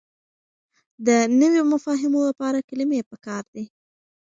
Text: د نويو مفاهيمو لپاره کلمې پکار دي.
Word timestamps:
د 1.07 1.09
نويو 1.39 1.63
مفاهيمو 1.71 2.19
لپاره 2.29 2.65
کلمې 2.69 2.99
پکار 3.11 3.43
دي. 3.53 3.65